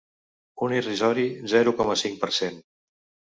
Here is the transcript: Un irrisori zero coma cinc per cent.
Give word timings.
Un 0.67 0.71
irrisori 0.77 1.25
zero 1.51 1.75
coma 1.83 1.99
cinc 2.03 2.19
per 2.25 2.31
cent. 2.39 2.59